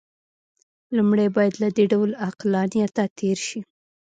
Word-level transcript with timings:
لومړی 0.95 1.27
باید 1.35 1.53
له 1.61 1.69
دې 1.75 1.85
ډول 1.93 2.11
عقلانیته 2.27 3.03
تېر 3.19 3.37
شي. 3.47 3.61